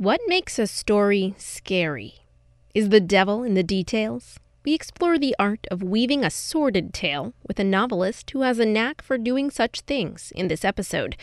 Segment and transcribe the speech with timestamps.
[0.00, 2.20] What makes a story scary?
[2.72, 4.38] Is the devil in the details?
[4.64, 8.64] We explore the art of weaving a sordid tale with a novelist who has a
[8.64, 11.16] knack for doing such things in this episode.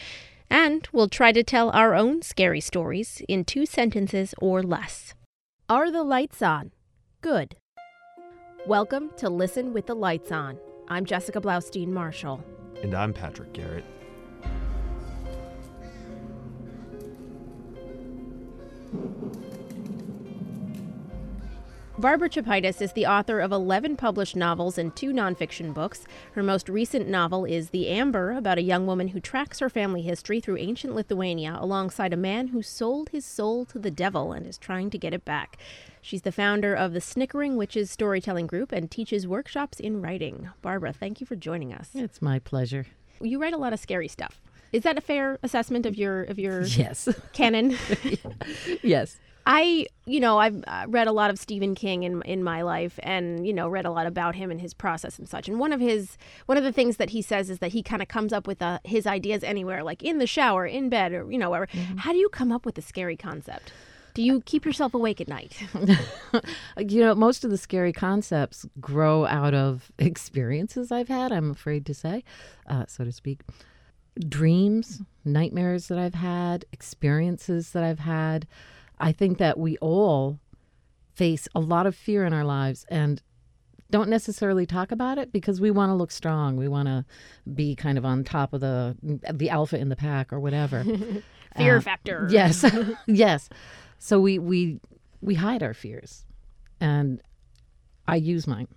[0.50, 5.14] And we'll try to tell our own scary stories in two sentences or less.
[5.70, 6.74] Are the lights on?
[7.22, 7.56] Good.
[8.68, 10.58] Welcome to Listen with the Lights On.
[10.90, 12.44] I'm Jessica Blaustein Marshall.
[12.84, 13.86] And I'm Patrick Garrett.
[21.98, 26.06] Barbara Chepaitis is the author of 11 published novels and two nonfiction books.
[26.34, 30.02] Her most recent novel is The Amber, about a young woman who tracks her family
[30.02, 34.46] history through ancient Lithuania alongside a man who sold his soul to the devil and
[34.46, 35.58] is trying to get it back.
[36.02, 40.50] She's the founder of the Snickering Witches Storytelling Group and teaches workshops in writing.
[40.62, 41.92] Barbara, thank you for joining us.
[41.96, 42.88] It's my pleasure.
[43.22, 44.42] You write a lot of scary stuff.
[44.76, 47.08] Is that a fair assessment of your of your Yes.
[47.34, 47.76] canon?
[48.84, 49.18] yes.
[49.48, 53.46] I, you know, I've read a lot of Stephen King in in my life, and
[53.46, 55.48] you know, read a lot about him and his process and such.
[55.48, 56.18] And one of his
[56.48, 58.60] one of the things that he says is that he kind of comes up with
[58.62, 61.68] uh, his ideas anywhere, like in the shower, in bed, or you know, wherever.
[61.98, 63.72] How do you come up with a scary concept?
[64.16, 65.62] Do you keep yourself awake at night?
[66.78, 71.86] You know, most of the scary concepts grow out of experiences I've had, I'm afraid
[71.86, 72.24] to say,
[72.68, 73.42] uh, so to speak.
[74.20, 78.48] Dreams, nightmares that I've had, experiences that I've had.
[79.00, 80.40] I think that we all
[81.16, 83.22] face a lot of fear in our lives and
[83.92, 86.56] don't necessarily talk about it because we want to look strong.
[86.58, 87.06] We want to
[87.54, 88.96] be kind of on top of the
[89.34, 90.84] the alpha in the pack or whatever.
[91.58, 92.28] Fear Uh, factor.
[92.32, 92.66] Yes,
[93.08, 93.48] yes.
[94.00, 94.80] So we we
[95.22, 96.26] we hide our fears,
[96.82, 97.22] and
[98.08, 98.68] I use mine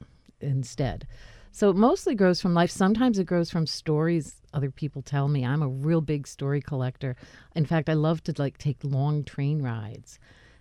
[0.41, 1.06] instead.
[1.53, 2.71] So it mostly grows from life.
[2.71, 5.45] Sometimes it grows from stories other people tell me.
[5.45, 7.17] I'm a real big story collector.
[7.55, 10.19] In fact, I love to like take long train rides,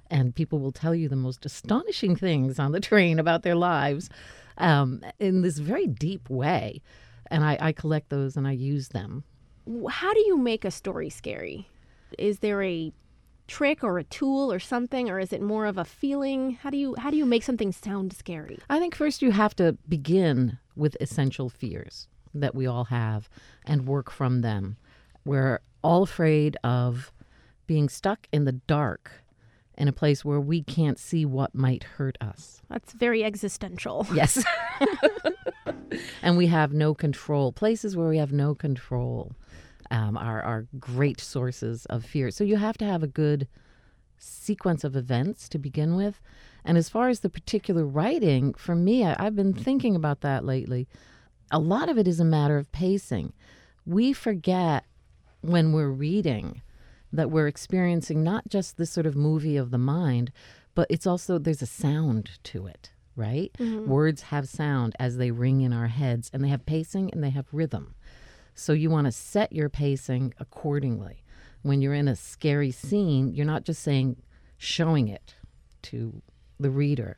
[0.10, 4.10] and people will tell you the most astonishing things on the train about their lives,
[4.58, 6.82] um, in this very deep way.
[7.30, 9.24] And I, I collect those and I use them.
[9.90, 11.68] How do you make a story scary?
[12.18, 12.94] Is there a
[13.48, 16.58] trick or a tool or something, or is it more of a feeling?
[16.62, 18.60] How do you how do you make something sound scary?
[18.70, 23.30] I think first you have to begin with essential fears that we all have
[23.66, 24.78] and work from them.
[25.26, 27.12] We're all afraid of
[27.66, 29.12] being stuck in the dark
[29.78, 32.62] in a place where we can't see what might hurt us.
[32.70, 34.08] That's very existential.
[34.14, 34.44] Yes.
[36.22, 37.52] and we have no control.
[37.52, 39.36] Places where we have no control
[39.92, 42.32] um, are, are great sources of fear.
[42.32, 43.48] So you have to have a good
[44.18, 46.22] sequence of events to begin with.
[46.66, 50.44] And as far as the particular writing, for me, I, I've been thinking about that
[50.44, 50.88] lately.
[51.52, 53.34] A lot of it is a matter of pacing.
[53.86, 54.84] We forget
[55.42, 56.62] when we're reading
[57.14, 60.32] that we're experiencing not just this sort of movie of the mind,
[60.76, 63.52] but it's also there's a sound to it, right?
[63.88, 67.30] Words have sound as they ring in our heads, and they have pacing and they
[67.30, 67.96] have rhythm.
[68.60, 71.24] So you want to set your pacing accordingly.
[71.62, 74.18] When you're in a scary scene, you're not just saying,
[74.58, 75.36] showing it
[75.84, 76.24] to
[76.60, 77.18] the reader.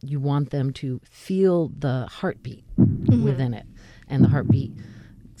[0.00, 3.22] You want them to feel the heartbeat mm-hmm.
[3.22, 3.66] within it
[4.08, 4.72] and the heartbeat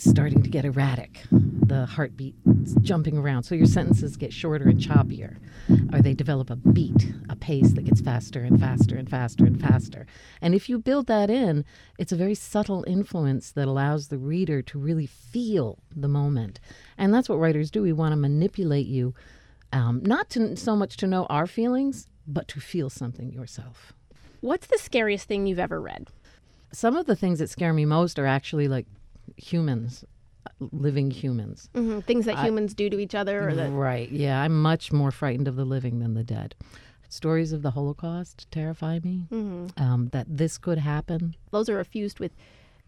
[0.02, 2.34] starting to get erratic, the heartbeat
[2.82, 3.44] jumping around.
[3.44, 5.38] So your sentences get shorter and choppier,
[5.92, 9.60] or they develop a beat, a pace that gets faster and faster and faster and
[9.60, 10.06] faster.
[10.40, 11.64] And if you build that in,
[11.98, 16.60] it's a very subtle influence that allows the reader to really feel the moment.
[16.98, 17.82] And that's what writers do.
[17.82, 19.14] We want to manipulate you,
[19.72, 23.92] um, not to, so much to know our feelings, but to feel something yourself.
[24.40, 26.08] What's the scariest thing you've ever read?
[26.72, 28.86] Some of the things that scare me most are actually like
[29.36, 30.04] humans,
[30.60, 31.68] living humans.
[31.74, 34.10] hmm Things that humans do to each other, or that Right.
[34.10, 34.40] Yeah.
[34.42, 36.54] I'm much more frightened of the living than the dead.
[37.08, 39.26] Stories of the Holocaust terrify me.
[39.76, 41.34] Um, that this could happen.
[41.50, 42.32] those are fused with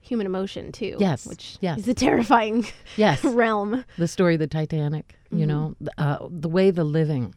[0.01, 0.97] human emotion too.
[0.99, 1.79] Yes, which yes.
[1.81, 2.67] is a terrifying
[2.97, 3.23] Yes.
[3.25, 3.85] realm.
[3.99, 7.35] the story of the Titanic, you know, uh, the way the living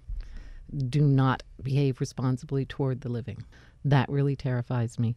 [0.89, 3.43] do not behave responsibly toward the living.
[3.85, 5.15] That really terrifies me.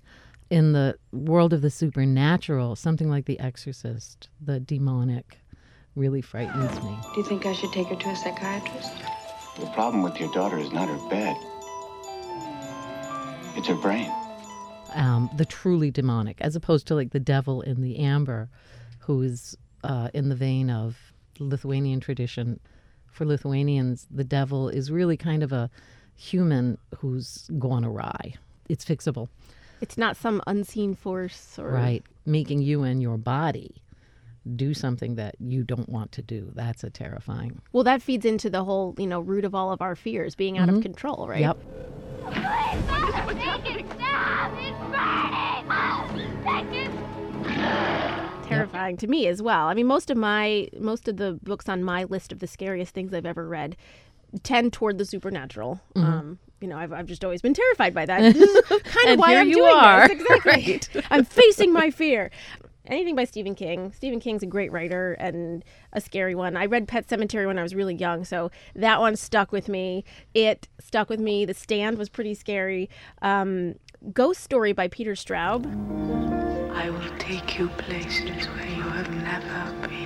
[0.50, 5.38] In the world of the supernatural, something like The Exorcist, the demonic,
[5.94, 6.98] really frightens me.
[7.14, 8.92] Do you think I should take her to a psychiatrist?
[9.60, 11.36] The problem with your daughter is not her bed.
[13.56, 14.10] It's her brain.
[14.94, 18.48] um, the truly demonic, as opposed to like the devil in the amber,
[19.00, 20.96] who is uh, in the vein of
[21.38, 22.58] Lithuanian tradition.
[23.06, 25.70] For Lithuanians, the devil is really kind of a
[26.16, 28.34] human who's gone awry.
[28.68, 29.28] It's fixable,
[29.80, 32.02] It's not some unseen force or right?
[32.26, 33.82] Making you and your body
[34.56, 36.50] do something that you don't want to do.
[36.54, 37.60] That's a terrifying.
[37.72, 40.58] Well, that feeds into the whole, you know, root of all of our fears, being
[40.58, 41.40] out of control, right?
[41.40, 41.58] Yep.
[48.50, 49.66] terrifying to me as well.
[49.66, 52.92] I mean, most of my most of the books on my list of the scariest
[52.92, 53.76] things I've ever read
[54.42, 55.80] tend toward the supernatural.
[55.96, 58.20] Um, you know, I've, I've just always been terrified by that.
[58.34, 59.10] This is kind of.
[59.12, 60.08] And why here I'm you doing are.
[60.08, 60.20] this.
[60.44, 61.02] Exactly.
[61.10, 62.30] I'm facing my fear.
[62.86, 63.92] Anything by Stephen King.
[63.94, 66.56] Stephen King's a great writer and a scary one.
[66.56, 70.04] I read Pet Sematary when I was really young, so that one stuck with me.
[70.34, 71.44] It stuck with me.
[71.44, 72.88] The Stand was pretty scary.
[73.22, 73.74] Um,
[74.12, 75.66] Ghost Story by Peter Straub.
[76.74, 80.00] I will take you places where you have never been.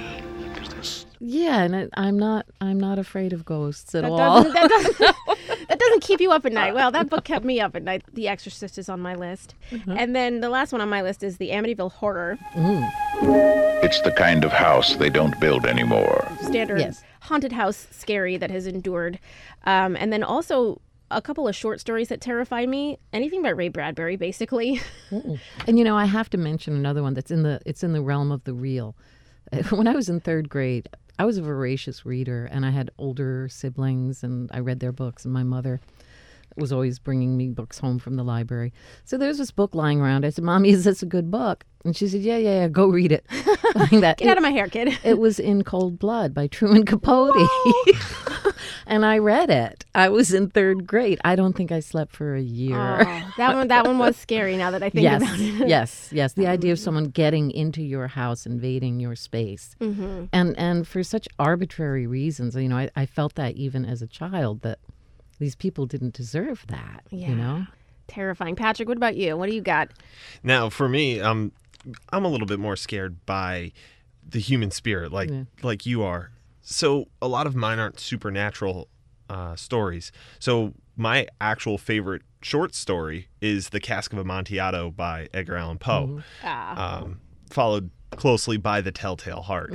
[1.20, 2.44] Yeah, and I, I'm not.
[2.60, 4.42] I'm not afraid of ghosts at That all.
[4.42, 6.74] doesn't, that, doesn't, that doesn't keep you up at night.
[6.74, 8.02] Well, that book kept me up at night.
[8.12, 9.54] The Exorcist is on my list.
[9.70, 9.92] Mm-hmm.
[9.98, 12.38] And then the last one on my list is the Amityville Horror.
[13.82, 16.26] It's the kind of house they don't build anymore.
[16.42, 17.02] Standard Yes.
[17.20, 19.18] haunted house scary that has endured.
[19.64, 20.80] Um, and then also
[21.10, 22.98] a couple of short stories that terrify me.
[23.12, 24.80] Anything by Ray Bradbury, basically.
[25.66, 28.02] And you know, I have to mention another one that's in the it's in the
[28.02, 28.96] realm of the real.
[29.70, 30.88] When I was in third grade,
[31.18, 35.24] I was a voracious reader, and I had older siblings, and I read their books.
[35.24, 35.80] And my mother
[36.56, 38.72] was always bringing me books home from the library.
[39.04, 40.24] So there was this book lying around.
[40.24, 42.68] I said, "Mommy, is this a good book?" And she said, "Yeah, yeah, yeah.
[42.68, 43.26] Go read it."
[43.74, 44.18] Like that.
[44.18, 44.96] Get out of my hair, kid.
[45.02, 47.34] It was in Cold Blood by Truman Capote.
[48.86, 49.84] and I read it.
[49.96, 51.18] I was in third grade.
[51.24, 52.76] I don't think I slept for a year.
[52.76, 55.68] Oh, that one that one was scary now that I think yes, about it.
[55.68, 56.32] yes, yes.
[56.34, 60.26] The idea of someone getting into your house, invading your space, Mm-hmm.
[60.32, 62.54] and and for such arbitrary reasons.
[62.54, 64.78] You know, I, I felt that even as a child that
[65.38, 67.04] these people didn't deserve that.
[67.10, 67.66] You know,
[68.06, 68.56] Terrifying.
[68.56, 69.36] Patrick, what about you?
[69.36, 69.88] What do you got?
[70.42, 71.52] Now, for me, um,
[72.12, 73.72] I'm a little bit more scared by
[74.26, 75.30] the human spirit, like
[75.62, 76.30] like you are.
[76.60, 78.88] So a lot of mine aren't supernatural
[79.28, 80.12] uh, stories.
[80.38, 86.22] So my actual favorite short story is The Cask of Amontillado by Edgar Allan Poe,
[86.42, 87.20] um,
[87.50, 89.72] followed closely by The Telltale Heart.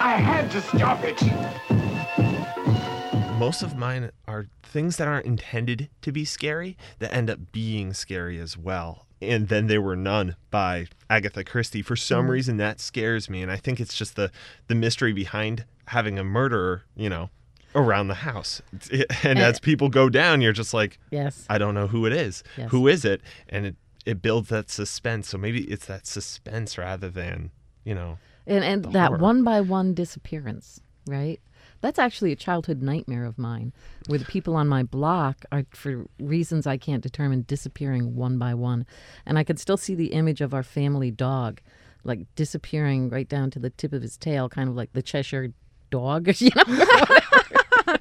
[0.00, 1.22] I had to stop it.
[3.38, 7.92] Most of mine are things that aren't intended to be scary that end up being
[7.92, 9.06] scary as well.
[9.20, 11.82] And then there were none by Agatha Christie.
[11.82, 12.30] For some mm-hmm.
[12.30, 14.30] reason, that scares me, and I think it's just the
[14.68, 17.30] the mystery behind having a murderer, you know,
[17.74, 18.60] around the house.
[18.74, 19.42] It's- And eh.
[19.46, 21.46] as people go down, you're just like, yes.
[21.48, 22.42] I don't know who it is.
[22.56, 22.70] Yes.
[22.70, 23.22] Who is it?
[23.48, 25.28] And it it builds that suspense.
[25.28, 27.50] So maybe it's that suspense rather than
[27.84, 28.18] you know.
[28.46, 29.18] And and that horror.
[29.18, 31.40] one by one disappearance, right?
[31.80, 33.72] That's actually a childhood nightmare of mine,
[34.06, 38.54] where the people on my block are, for reasons I can't determine, disappearing one by
[38.54, 38.86] one.
[39.24, 41.60] And I could still see the image of our family dog,
[42.04, 45.52] like disappearing right down to the tip of his tail, kind of like the Cheshire
[45.90, 46.64] dog, you know?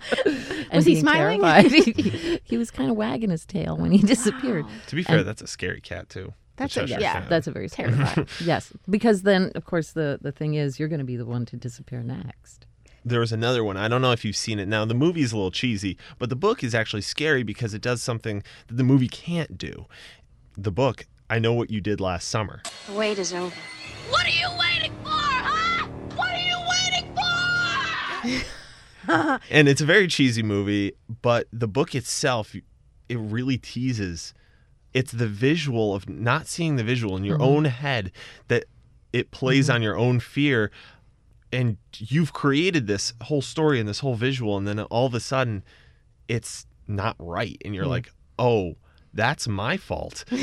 [0.73, 1.69] Was he smiling?
[1.69, 4.65] he, he was kind of wagging his tail when he disappeared.
[4.87, 6.33] To be fair, that's a scary cat too.
[6.57, 7.29] That's a- Cheshire yeah, Cat.
[7.29, 8.27] That's a very terrifying.
[8.43, 11.45] yes, because then, of course, the the thing is, you're going to be the one
[11.47, 12.65] to disappear next.
[13.05, 13.77] There was another one.
[13.77, 14.67] I don't know if you've seen it.
[14.67, 17.81] Now, the movie is a little cheesy, but the book is actually scary because it
[17.81, 19.85] does something that the movie can't do.
[20.57, 22.63] The book, I Know What You Did Last Summer.
[22.87, 23.55] The wait is over.
[24.09, 25.87] What are you waiting for, huh?
[26.15, 28.45] What are you waiting for?
[29.51, 34.33] And it's a very cheesy movie, but the book itself, it really teases.
[34.95, 37.43] It's the visual of not seeing the visual in your mm-hmm.
[37.43, 38.11] own head
[38.47, 38.65] that
[39.13, 39.75] it plays mm-hmm.
[39.75, 40.71] on your own fear.
[41.55, 45.19] And you've created this whole story and this whole visual, and then all of a
[45.19, 45.63] sudden
[46.27, 47.57] it's not right.
[47.63, 47.91] And you're hmm.
[47.91, 48.75] like, oh,
[49.13, 50.25] that's my fault.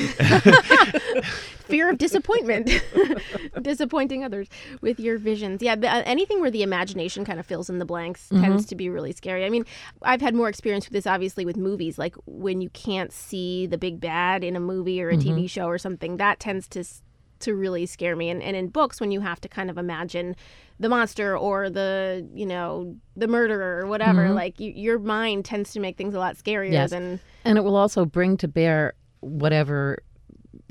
[1.72, 2.70] fear of disappointment.
[3.62, 4.48] Disappointing others
[4.80, 5.62] with your visions.
[5.62, 8.42] Yeah the, uh, anything where the imagination kind of fills in the blanks mm-hmm.
[8.42, 9.44] tends to be really scary.
[9.44, 9.64] I mean
[10.02, 13.78] i've had more experience with this obviously with movies like when you can't see the
[13.78, 15.38] big bad in a movie or a mm-hmm.
[15.38, 17.02] tv show or something that tends to s-
[17.42, 20.34] to really scare me and, and in books when you have to kind of imagine
[20.80, 24.34] the monster or the you know the murderer or whatever mm-hmm.
[24.34, 26.90] like you, your mind tends to make things a lot scarier Yes.
[26.90, 30.02] than And it will also bring to bear whatever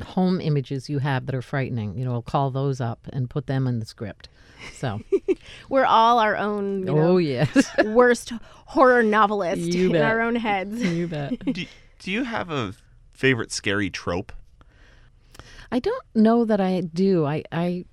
[0.03, 1.97] home images you have that are frightening.
[1.97, 4.29] You know, we'll call those up and put them in the script.
[4.73, 4.99] So,
[5.69, 8.31] we're all our own you know, oh yes, worst
[8.67, 10.03] horror novelist You in bet.
[10.03, 10.81] our own heads.
[10.83, 11.39] you bet.
[11.53, 11.65] do,
[11.99, 12.73] do you have a
[13.11, 14.31] favorite scary trope?
[15.71, 17.25] I don't know that I do.
[17.25, 17.85] I, I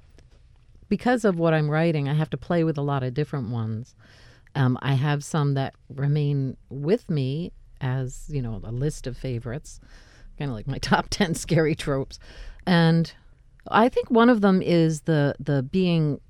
[0.89, 3.95] because of what I'm writing, I have to play with a lot of different ones.
[4.55, 9.81] Um, I have some that remain with me as you know a list of favorites,
[10.39, 12.19] kind of like my top ten scary tropes,
[12.67, 13.13] and
[13.71, 16.21] I think one of them is the the being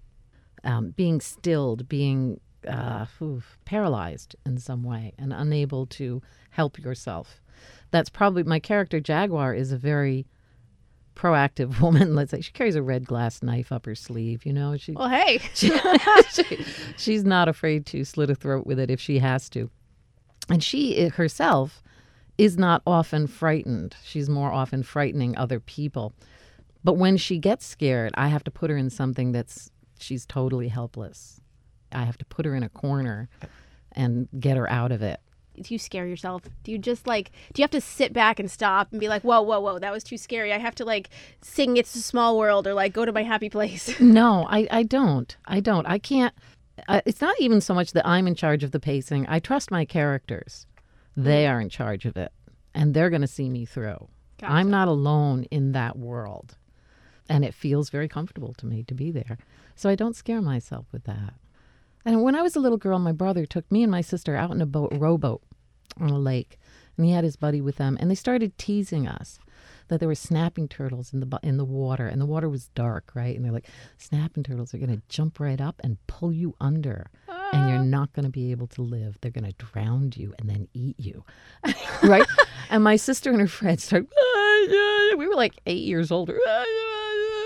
[0.64, 7.40] um, being stilled, being uh, oof, paralyzed in some way, and unable to help yourself.
[7.90, 10.26] That's probably my character Jaguar is a very
[11.18, 12.14] proactive woman.
[12.14, 14.46] Let's say she carries a red glass knife up her sleeve.
[14.46, 15.38] You know, she, Well, hey.
[15.54, 15.70] she,
[16.32, 16.64] she-
[16.96, 19.68] she's not afraid to slit a throat with it if she has to.
[20.48, 21.82] And she eh, herself
[22.38, 23.96] is not often frightened.
[24.04, 26.12] She's more often frightening other people.
[26.84, 30.68] But when she gets scared, I have to put her in something that's she's totally
[30.68, 31.40] helpless.
[31.90, 33.28] I have to put her in a corner
[33.92, 35.18] and get her out of it.
[35.62, 36.42] Do you scare yourself?
[36.62, 39.22] Do you just like do you have to sit back and stop and be like,
[39.22, 40.52] whoa, whoa, whoa, that was too scary.
[40.52, 41.10] I have to like
[41.40, 43.98] sing "It's a Small World" or like go to my happy place.
[44.08, 45.36] No, I, I don't.
[45.44, 45.86] I don't.
[45.86, 46.34] I can't.
[46.88, 49.26] I, it's not even so much that I'm in charge of the pacing.
[49.28, 50.66] I trust my characters.
[51.12, 51.24] Mm-hmm.
[51.24, 52.32] They are in charge of it,
[52.74, 54.08] and they're going to see me through.
[54.42, 56.56] I'm not alone in that world.
[57.28, 59.38] And it feels very comfortable to me to be there.
[59.74, 61.34] So I don't scare myself with that.
[62.04, 64.50] And when I was a little girl, my brother took me and my sister out
[64.50, 65.42] in a boat, rowboat
[65.98, 66.58] on a lake,
[66.96, 69.38] and he had his buddy with them, and they started teasing us
[69.88, 73.10] that there were snapping turtles in the in the water, and the water was dark,
[73.14, 73.34] right?
[73.34, 77.10] And they're like, snapping turtles are going to jump right up and pull you under,
[77.52, 77.84] and you're ah.
[77.84, 79.18] not going to be able to live.
[79.20, 81.24] They're going to drown you and then eat you,
[82.02, 82.26] right?
[82.70, 84.08] and my sister and her friends started.
[84.12, 86.38] Ah, we were like eight years older.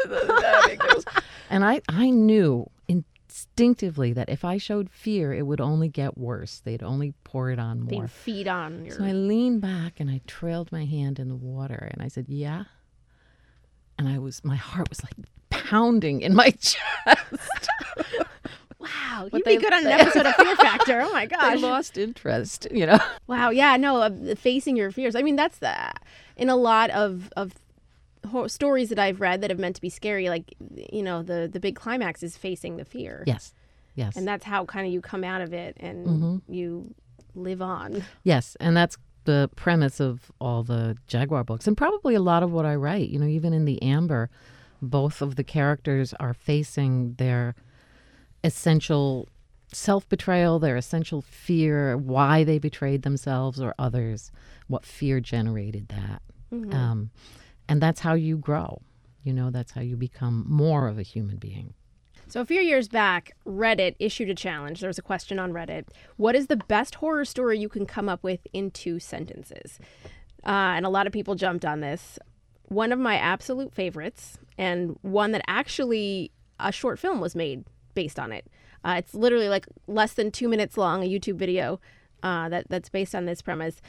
[1.51, 2.69] and I, I knew
[3.33, 6.61] instinctively that if I showed fear, it would only get worse.
[6.61, 7.89] They'd only pour it on more.
[7.89, 8.09] They more.
[8.09, 11.89] feed on your So I leaned back and I trailed my hand in the water
[11.93, 12.65] and I said, "Yeah."
[13.99, 15.15] And I was my heart was like
[15.49, 16.77] pounding in my chest.
[18.79, 21.01] Wow, But you'd be good on an episode of Fear Factor.
[21.03, 21.39] Oh my gosh.
[21.41, 21.63] I gosh.
[21.63, 22.99] lost interest, you know.
[23.29, 23.51] Wow.
[23.51, 23.77] Yeah.
[23.77, 23.99] No.
[23.99, 25.15] Uh, facing your fears.
[25.15, 25.73] I mean, that's the
[26.37, 27.55] in a lot of of
[28.31, 30.29] hor- stories that I've read that have meant to be scary.
[30.29, 30.55] Like,
[30.93, 33.25] you know, the the big climax is facing the fear.
[33.27, 33.55] Yes.
[33.95, 34.17] Yes.
[34.17, 36.53] And that's how kind of you come out of it and Mm-hmm.
[36.53, 36.95] you
[37.35, 38.05] live on.
[38.25, 42.51] Yes, and that's the premise of all the Jaguar books, and probably a lot of
[42.53, 43.09] what I write.
[43.11, 44.31] You know, even in the Amber,
[44.81, 47.55] both of the characters are facing their
[48.45, 49.29] essential
[49.73, 54.31] self betrayal, their essential fear, why they betrayed themselves or others,
[54.69, 56.23] what fear generated that.
[56.75, 57.11] Um,
[57.69, 58.83] and that's how you grow.
[59.23, 61.75] You know, that's how you become more of a human being.
[62.29, 64.81] So a few years back, Reddit issued a challenge.
[64.81, 65.85] There was a question on Reddit.
[66.17, 69.79] What is the best horror story you can come up with in two sentences?
[70.45, 72.19] Uh, and a lot of people jumped on this.
[72.69, 77.65] One of my absolute favorites, and one that actually a short film was made
[77.95, 78.47] based on it.
[78.85, 81.81] Uh, it's literally like less than two minutes long, a YouTube video
[82.23, 83.81] uh, that that's based on this premise.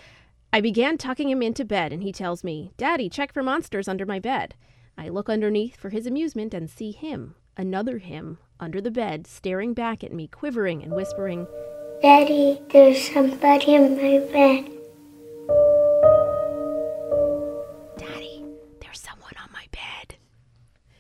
[0.56, 4.06] I began tucking him into bed, and he tells me, "Daddy, check for monsters under
[4.06, 4.54] my bed."
[4.96, 9.74] I look underneath for his amusement and see him, another him, under the bed, staring
[9.74, 11.48] back at me, quivering and whispering,
[12.04, 14.70] Daddy, there's somebody in my bed.
[17.98, 18.46] Daddy,
[18.80, 20.18] there's someone on my bed.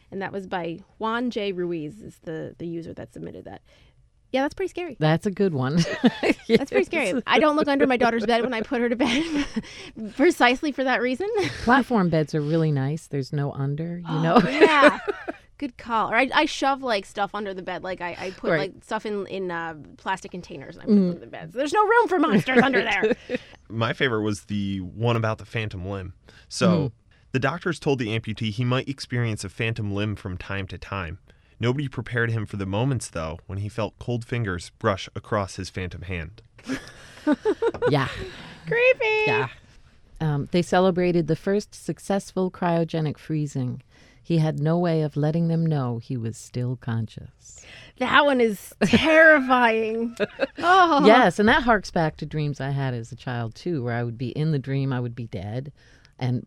[0.09, 1.51] And that was by Juan J.
[1.51, 3.61] Ruiz, is the, the user that submitted that.
[4.33, 4.97] Yeah, that's pretty scary.
[4.99, 5.75] That's a good one.
[6.49, 7.21] That's pretty scary.
[7.25, 9.45] I don't look under my daughter's bed when I put her to bed,
[10.15, 11.27] precisely for that reason.
[11.63, 13.07] Platform beds are really nice.
[13.07, 14.39] There's no under, you know.
[14.49, 14.99] yeah.
[15.59, 16.11] Good call.
[16.11, 17.83] Or I, I shove like stuff under the bed.
[17.83, 18.73] Like I, I put Right.
[18.73, 21.53] like stuff in in uh, plastic containers and I put them in the beds.
[21.53, 23.15] There's no room for monsters under there.
[23.69, 26.13] My favorite was the one about the phantom limb.
[26.49, 26.87] So Mm-hmm.
[27.31, 31.19] the doctors told the amputee he might experience a phantom limb from time to time.
[31.63, 35.69] Nobody prepared him for the moments, though, when he felt cold fingers brush across his
[35.69, 36.41] phantom hand.
[37.89, 38.09] yeah.
[38.67, 39.23] Creepy.
[39.25, 39.47] Yeah.
[40.19, 43.81] Um, they celebrated the first successful cryogenic freezing.
[44.21, 47.65] He had no way of letting them know he was still conscious.
[47.97, 50.17] That one is terrifying.
[50.57, 51.05] oh.
[51.05, 54.03] Yes, and that harks back to dreams I had as a child too, where I
[54.03, 55.71] would be in the dream, I would be dead,
[56.19, 56.45] and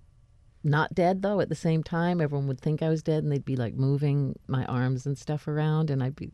[0.66, 2.20] not dead though at the same time.
[2.20, 5.49] Everyone would think I was dead, and they'd be like moving my arms and stuff
[5.49, 6.30] around, and I'd be,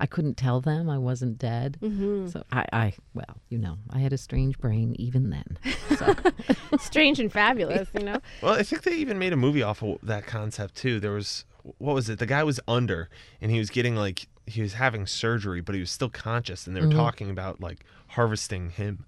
[0.00, 1.78] I couldn't tell them I wasn't dead.
[1.82, 2.28] Mm-hmm.
[2.28, 5.58] So I, I, well, you know, I had a strange brain even then.
[5.98, 6.14] So.
[6.80, 8.18] Strange and fabulous, you know?
[8.42, 10.98] Well, I think they even made a movie off of that concept too.
[11.00, 11.44] There was
[11.78, 12.18] what was it?
[12.18, 13.08] The guy was under
[13.40, 16.76] and he was getting like he was having surgery, but he was still conscious, and
[16.76, 19.04] they were talking about like harvesting him,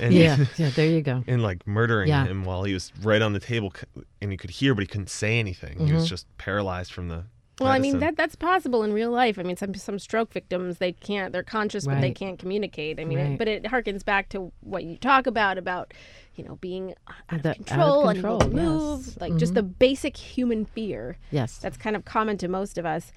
[0.00, 0.42] and Mm-hmm.
[0.42, 1.22] yeah, yeah, there you go.
[1.26, 2.24] and like murdering Yeah.
[2.26, 3.72] him while he was right on the table,
[4.20, 5.78] and he could hear, but he couldn't say anything.
[5.86, 6.08] He was Mm-hmm.
[6.08, 7.24] just paralyzed from the.
[7.60, 9.36] Well, I mean that that's possible in real life.
[9.36, 13.00] I mean, some some stroke victims they can't they're conscious but they can't communicate.
[13.00, 13.38] I mean, it, Right.
[13.38, 15.92] but it harkens back to what you talk about about
[16.36, 19.18] you know, being out of The- out of control, unable to move, yes.
[19.20, 21.18] like just the basic human fear.
[21.32, 21.58] Yes.
[21.58, 23.10] That's kind of common to most of us.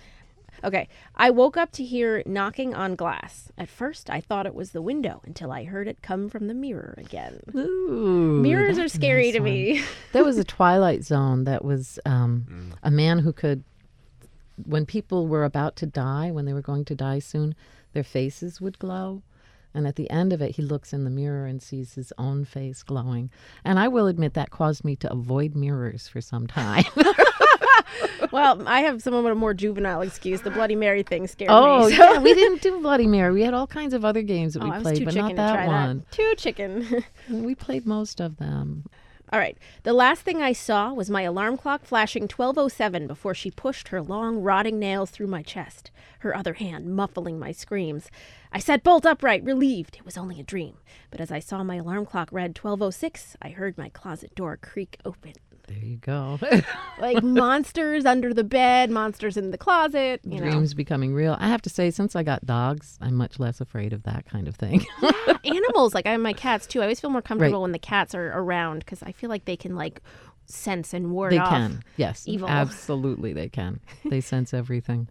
[0.63, 3.51] Okay, I woke up to hear knocking on glass.
[3.58, 6.53] At first, I thought it was the window until I heard it come from the
[6.53, 7.41] mirror again.
[7.56, 9.50] Ooh, Mirrors are scary nice to one.
[9.51, 9.84] me.
[10.13, 13.63] There was a Twilight Zone that was um, a man who could,
[14.63, 17.56] when people were about to die, when they were going to die soon,
[17.94, 19.24] their faces would glow.
[19.74, 22.44] And at the end of it, he looks in the mirror and sees his own
[22.44, 23.30] face glowing.
[23.63, 26.84] And I will admit that caused me to avoid mirrors for some time.
[28.31, 30.41] well, I have somewhat of a more juvenile excuse.
[30.41, 31.95] The Bloody Mary thing scared oh, me.
[31.95, 32.19] so- yeah.
[32.19, 33.33] We didn't do Bloody Mary.
[33.33, 36.00] We had all kinds of other games that Oh, we played, but not that one.
[36.00, 36.11] that.
[36.11, 37.03] Too chicken.
[37.29, 38.85] We played most of them.
[39.33, 39.57] All right.
[39.83, 44.01] The last thing I saw was my alarm clock flashing 1207 before she pushed her
[44.01, 48.11] long, rotting nails through my chest, her other hand muffling my screams.
[48.51, 50.75] I sat bolt upright, relieved it was only a dream.
[51.11, 54.97] But as I saw my alarm clock read 1206, I heard my closet door creak
[55.05, 55.33] open.
[55.68, 56.39] There you go.
[57.00, 60.51] Like monsters under the bed, monsters in the closet, you know.
[60.51, 61.36] Dreams becoming real.
[61.39, 64.48] I have to say, since I got dogs, I'm much less afraid of that kind
[64.48, 64.86] of thing.
[65.44, 66.80] Animals, like I have my cats too.
[66.80, 67.62] I always feel more comfortable Right.
[67.63, 70.01] when the cats are around because I feel like they can like
[70.46, 71.84] sense and ward they off can.
[71.98, 72.27] Yes.
[72.27, 72.48] evil.
[72.48, 73.80] Absolutely, they can.
[74.06, 75.08] They sense everything.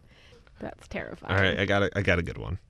[0.60, 1.34] That's terrifying.
[1.34, 2.60] All right, I got a, I got a good one.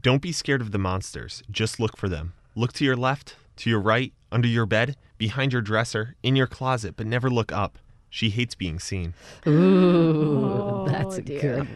[0.00, 1.42] Don't be scared of the monsters.
[1.50, 2.32] Just look for them.
[2.54, 6.46] Look to your left, to your right, under your bed, behind your dresser, in your
[6.46, 7.78] closet, but never look up.
[8.10, 9.14] She hates being seen.
[9.46, 11.40] Ooh, that's Oh, a dear.
[11.40, 11.68] good.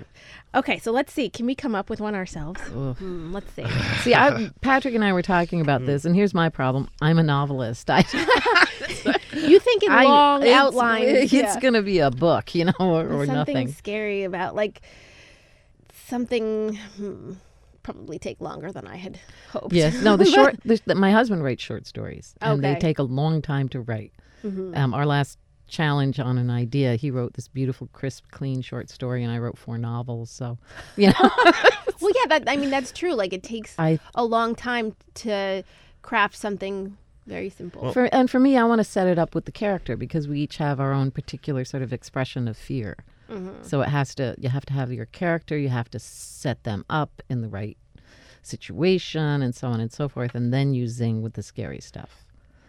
[0.55, 1.29] Okay, so let's see.
[1.31, 2.61] Can we come up with one ourselves?
[2.63, 3.65] Hmm, let's see.
[4.03, 6.89] See, I, Patrick and I were talking about this, and here's my problem.
[7.01, 7.89] I'm a novelist.
[7.91, 8.01] I,
[9.33, 11.07] You think in I- long it's- outlines.
[11.09, 11.61] It's yeah.
[11.61, 13.73] going to be a book, you know, or, or something nothing.
[13.73, 14.81] scary about like
[16.07, 16.77] something.
[16.97, 17.33] Hmm,
[17.83, 19.19] probably take longer than I had
[19.51, 19.73] hoped.
[19.73, 20.01] Yes.
[20.03, 20.57] No, the short.
[20.65, 24.13] The, the, my husband writes short stories, and they take a long time to write.
[24.43, 25.39] Um, our last
[25.71, 29.57] challenge on an idea, he wrote this beautiful, crisp, clean short story, and I wrote
[29.57, 30.31] four novels.
[30.31, 30.59] So,
[30.97, 31.15] you know,
[32.01, 32.27] well, yeah.
[32.29, 33.15] That I mean, that's true.
[33.15, 35.63] Like it takes I a long time to
[36.03, 36.97] craft something
[37.27, 37.93] very simple.
[37.93, 40.41] for and for me, I want to set it up with the character because we
[40.41, 42.97] each have our own particular sort of expression of fear.
[43.31, 43.63] Mm-hmm.
[43.63, 44.35] So it has to.
[44.39, 45.57] You have to have your character.
[45.57, 47.77] You have to set them up in the right
[48.43, 52.25] situation, and so on and so forth, and then you zing with the scary stuff.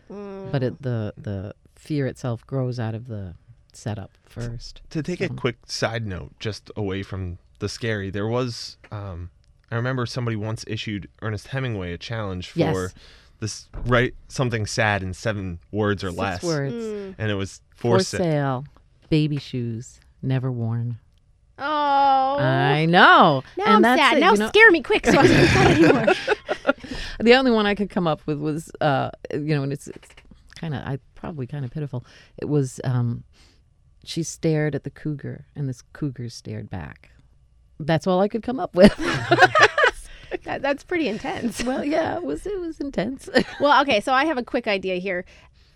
[0.08, 0.82] But it, mm.
[0.82, 3.36] the the fear itself grows out of the
[3.74, 4.82] setup first.
[4.90, 8.78] To take a quick side note, just away from the scary, there was.
[8.92, 9.30] Um,
[9.72, 12.94] I remember somebody once issued Ernest Hemingway a challenge for Yes.
[13.40, 16.74] this write something sad in seven words or Six less, words.
[16.74, 17.16] Mm.
[17.18, 18.66] and it was For, for, sa- sale,
[19.10, 21.00] baby shoes, never worn.
[21.58, 23.44] oh, I know.
[23.58, 24.18] now and I'm that's sad.
[24.18, 24.48] it, now you know?
[24.48, 26.06] scare me quick so I'm not sad anymore.
[27.20, 30.10] the only one I could come up with was, uh, you know, and it's, it's
[30.60, 32.06] kind of, I probably kind of pitiful.
[32.38, 33.24] It was, um,
[34.04, 37.12] she stared at the cougar, and this cougar stared back.
[37.80, 38.96] That's all I could come up with.
[40.44, 41.64] that, that's pretty intense.
[41.64, 43.30] well, yeah, it was, it was intense.
[43.60, 45.26] well, okay, so I have a quick idea here.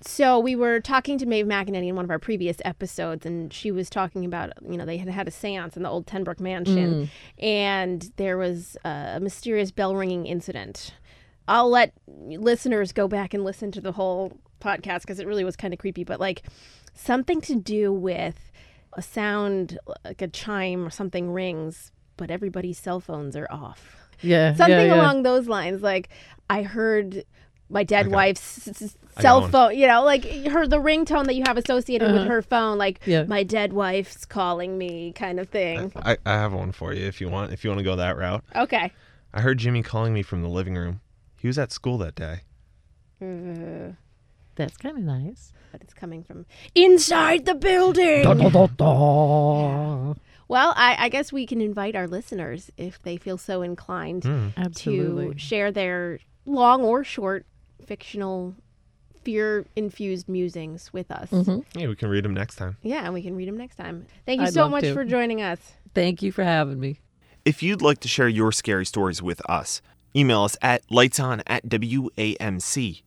[0.02, 3.72] So we were talking to Maeve McEnany in one of our previous episodes, and she
[3.72, 6.40] was talking about, you know, they had had a seance in the old Ten Broeck
[6.40, 7.10] Mansion, mm.
[7.44, 10.94] and there was a mysterious bell ringing incident.
[11.48, 15.56] I'll let listeners go back and listen to the whole podcast because it really was
[15.56, 16.44] kind of creepy, but like
[16.94, 18.52] something to do with
[18.94, 24.54] a sound like a chime or something rings, but everybody's cell phones are off yeah.
[24.54, 24.96] something yeah, yeah.
[24.96, 25.82] along those lines.
[25.82, 26.10] Like
[26.50, 27.24] I heard
[27.70, 29.76] my dead I got- wife's s- s- I got cell phone.
[29.78, 32.78] You know, like her the ringtone that you have associated with her phone.
[32.78, 33.12] Like Uh-huh.
[33.12, 33.24] Yeah.
[33.24, 35.92] my dead wife's calling me, kind of thing.
[35.96, 37.54] I, I have one for you if you want.
[37.54, 38.92] If you want to go that route, Okay.
[39.34, 41.02] I heard Jimmy calling me from the living room.
[41.40, 42.42] He was at school that day.
[43.22, 43.94] Uh,
[44.56, 45.52] That's kind of nice.
[45.72, 48.24] but it's coming from inside the building.
[50.48, 54.26] Well, I, I guess we can invite our listeners if they feel so inclined.
[54.58, 55.34] Absolutely.
[55.34, 57.46] to share their long or short
[57.86, 58.56] fictional
[59.24, 61.30] fear infused musings with us.
[61.32, 61.80] Mm-hmm.
[61.80, 62.78] Yeah, we can read them next time.
[62.84, 64.06] Yeah, and we can read them next time.
[64.26, 64.94] Thank you I'd so much to.
[64.94, 65.60] for joining us.
[65.94, 67.00] Thank you for having me.
[67.44, 69.82] If you'd like to share your scary stories with us,
[70.16, 73.02] email us at lightson at wamc.org.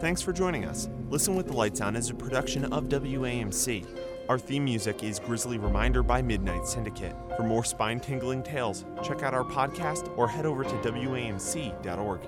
[0.00, 0.88] Thanks for joining us.
[1.10, 3.86] Listen with the Lights On is a production of WAMC.
[4.30, 7.16] Our theme music is Grizzly Reminder by Midnight Syndicate.
[7.36, 12.20] For more spine tingling tales, check out our podcast or head over to WAMC.org.